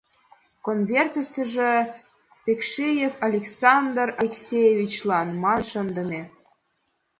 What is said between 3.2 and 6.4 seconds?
Александр Алексеевичлан» манын шындыме.